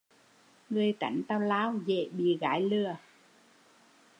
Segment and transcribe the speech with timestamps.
[0.69, 2.95] Người tánh tào lao dễ bị gái lừa